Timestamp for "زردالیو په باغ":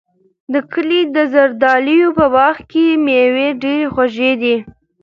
1.33-2.55